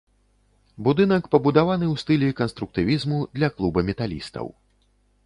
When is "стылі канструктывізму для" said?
2.03-3.49